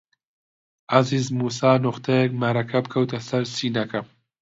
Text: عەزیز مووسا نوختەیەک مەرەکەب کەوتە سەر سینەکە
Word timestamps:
عەزیز 0.93 1.25
مووسا 1.37 1.71
نوختەیەک 1.83 2.31
مەرەکەب 2.41 2.85
کەوتە 2.93 3.19
سەر 3.27 3.43
سینەکە 3.55 4.01